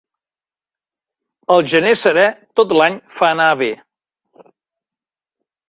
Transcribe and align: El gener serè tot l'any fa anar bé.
El 1.57 1.61
gener 1.73 1.91
serè 2.05 2.25
tot 2.61 2.75
l'any 2.79 2.99
fa 3.21 3.31
anar 3.37 3.53
bé. 3.63 3.71